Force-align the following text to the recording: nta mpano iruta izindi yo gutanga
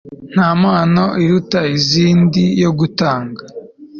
nta 0.33 0.49
mpano 0.61 1.05
iruta 1.23 1.59
izindi 1.77 2.43
yo 2.63 2.71
gutanga 2.79 3.41